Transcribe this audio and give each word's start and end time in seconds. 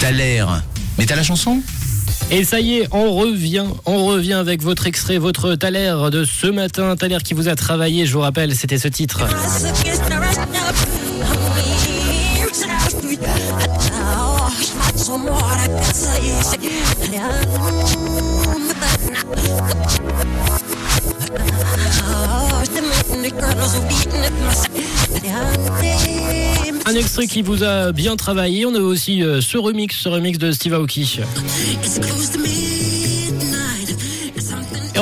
T'as 0.00 0.12
l'air. 0.12 0.62
Mais 0.98 1.04
t'as 1.04 1.14
la 1.14 1.22
chanson? 1.22 1.60
Et 2.30 2.44
ça 2.44 2.58
y 2.58 2.78
est, 2.78 2.88
on 2.90 3.12
revient, 3.12 3.66
on 3.84 4.06
revient 4.06 4.32
avec 4.32 4.62
votre 4.62 4.86
extrait, 4.86 5.18
votre 5.18 5.54
Thaler 5.56 5.94
de 6.10 6.24
ce 6.24 6.46
matin, 6.46 6.96
Thaler 6.96 7.18
qui 7.22 7.34
vous 7.34 7.48
a 7.48 7.54
travaillé, 7.54 8.06
je 8.06 8.14
vous 8.14 8.20
rappelle, 8.20 8.54
c'était 8.54 8.78
ce 8.78 8.88
titre. 8.88 9.26
Un 26.90 26.96
extrait 26.96 27.28
qui 27.28 27.42
vous 27.42 27.62
a 27.62 27.92
bien 27.92 28.16
travaillé. 28.16 28.66
On 28.66 28.74
a 28.74 28.80
aussi 28.80 29.22
euh, 29.22 29.40
ce 29.40 29.56
remix, 29.56 29.96
ce 29.96 30.08
remix 30.08 30.38
de 30.38 30.50
Steve 30.50 30.74
Aoki. 30.74 31.20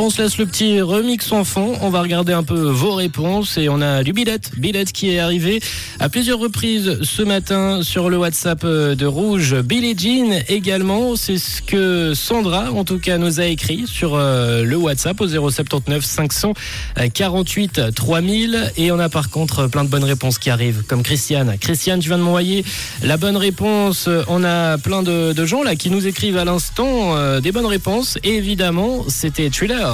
On 0.00 0.10
se 0.10 0.22
laisse 0.22 0.38
le 0.38 0.46
petit 0.46 0.80
remix 0.80 1.32
en 1.32 1.42
fond. 1.42 1.76
On 1.80 1.90
va 1.90 2.02
regarder 2.02 2.32
un 2.32 2.44
peu 2.44 2.68
vos 2.68 2.94
réponses 2.94 3.58
et 3.58 3.68
on 3.68 3.80
a 3.80 4.04
du 4.04 4.12
billet, 4.12 4.38
billet 4.56 4.84
qui 4.84 5.10
est 5.10 5.18
arrivé 5.18 5.60
à 5.98 6.08
plusieurs 6.08 6.38
reprises 6.38 6.98
ce 7.02 7.22
matin 7.22 7.82
sur 7.82 8.08
le 8.08 8.16
WhatsApp 8.16 8.62
euh, 8.62 8.94
de 8.94 9.06
Rouge. 9.06 9.56
Billie 9.56 9.98
Jean 9.98 10.40
également, 10.48 11.16
c'est 11.16 11.38
ce 11.38 11.60
que 11.60 12.14
Sandra 12.14 12.70
en 12.70 12.84
tout 12.84 13.00
cas 13.00 13.18
nous 13.18 13.40
a 13.40 13.46
écrit 13.46 13.86
sur 13.88 14.14
euh, 14.14 14.62
le 14.62 14.76
WhatsApp 14.76 15.20
au 15.20 15.26
079 15.26 16.04
548 16.04 17.92
3000 17.92 18.72
et 18.76 18.92
on 18.92 19.00
a 19.00 19.08
par 19.08 19.30
contre 19.30 19.66
plein 19.66 19.82
de 19.82 19.90
bonnes 19.90 20.04
réponses 20.04 20.38
qui 20.38 20.50
arrivent 20.50 20.84
comme 20.86 21.02
Christiane. 21.02 21.56
Christiane, 21.58 21.98
tu 21.98 22.08
viens 22.08 22.18
de 22.18 22.22
m'envoyer 22.22 22.64
la 23.02 23.16
bonne 23.16 23.36
réponse. 23.36 24.08
On 24.28 24.44
a 24.44 24.78
plein 24.78 25.02
de, 25.02 25.34
gens 25.44 25.64
là 25.64 25.74
qui 25.74 25.90
nous 25.90 26.06
écrivent 26.06 26.36
à 26.36 26.44
l'instant 26.44 27.16
euh, 27.16 27.40
des 27.40 27.50
bonnes 27.50 27.66
réponses 27.66 28.16
évidemment 28.22 29.04
c'était 29.08 29.50
Thriller. 29.50 29.87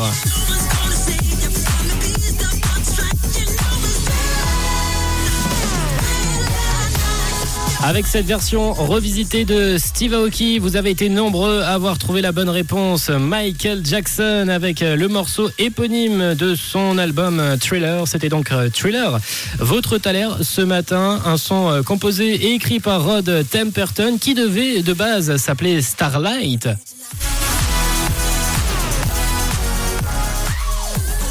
Avec 7.83 8.07
cette 8.07 8.25
version 8.27 8.73
revisitée 8.73 9.45
de 9.45 9.77
Steve 9.79 10.15
Aoki, 10.15 10.59
vous 10.59 10.77
avez 10.77 10.91
été 10.91 11.09
nombreux 11.09 11.61
à 11.61 11.75
avoir 11.75 11.99
trouvé 11.99 12.23
la 12.23 12.33
bonne 12.33 12.49
réponse. 12.49 13.11
Michael 13.11 13.85
Jackson 13.85 14.49
avec 14.49 14.81
le 14.81 15.07
morceau 15.07 15.51
éponyme 15.59 16.35
de 16.35 16.55
son 16.55 16.99
album 16.99 17.57
Thriller. 17.61 18.09
C'était 18.09 18.31
donc 18.31 18.51
Thriller. 18.73 19.19
Votre 19.59 19.99
Thaler 19.99 20.29
ce 20.41 20.63
matin, 20.63 21.21
un 21.27 21.37
son 21.37 21.83
composé 21.85 22.35
et 22.35 22.55
écrit 22.55 22.81
par 22.81 23.05
Rod 23.05 23.45
Temperton 23.51 24.17
qui 24.19 24.35
devait 24.35 24.83
de 24.83 24.93
base 24.93 25.37
s'appeler 25.37 25.83
Starlight. 25.83 26.69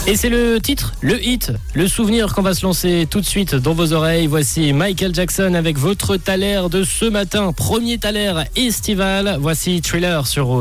Et 0.06 0.18
c'est 0.18 0.28
le 0.28 0.60
titre, 0.60 0.92
le 1.00 1.26
hit, 1.26 1.54
le 1.74 1.88
souvenir 1.88 2.36
qu'on 2.36 2.42
va 2.42 2.54
se 2.54 2.66
lancer 2.66 3.08
tout 3.10 3.22
de 3.22 3.26
suite 3.26 3.56
dans 3.56 3.74
vos 3.74 3.94
oreilles. 3.94 4.28
Voici 4.28 4.74
Michael 4.74 5.16
Jackson 5.16 5.54
avec 5.54 5.78
votre 5.78 6.18
Thaler 6.18 6.64
de 6.70 6.84
ce 6.84 7.06
matin, 7.06 7.54
premier 7.54 7.98
Thaler 7.98 8.34
estival. 8.58 9.38
Voici 9.40 9.82
Thriller 9.82 10.28
sur 10.28 10.48